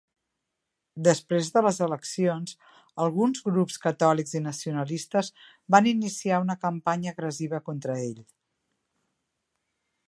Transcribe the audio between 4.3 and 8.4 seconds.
i nacionalistes van iniciar una campanya agressiva contra ell.